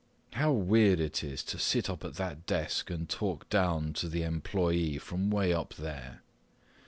How 0.33 0.51
weird 0.51 0.99
it 0.99 1.23
is 1.23 1.43
to 1.43 1.59
sit 1.59 1.87
up 1.87 2.03
at 2.03 2.15
that 2.15 2.47
desk 2.47 2.89
and 2.89 3.07
talk 3.07 3.47
down 3.49 3.93
to 3.93 4.09
the 4.09 4.23
employee 4.23 4.97
from 4.97 5.29
way 5.29 5.53
up 5.53 5.75
there. 5.75 6.23